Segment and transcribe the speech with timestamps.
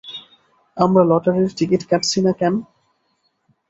[0.77, 2.53] আমরা লটারির টিকিট কাটছি না কেন?